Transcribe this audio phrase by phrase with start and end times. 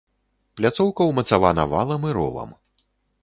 [0.59, 2.49] Пляцоўка ўмацавана валам і ровам.